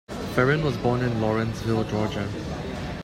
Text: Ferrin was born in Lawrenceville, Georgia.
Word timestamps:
Ferrin 0.33 0.63
was 0.63 0.75
born 0.77 1.01
in 1.03 1.21
Lawrenceville, 1.21 1.83
Georgia. 1.83 2.27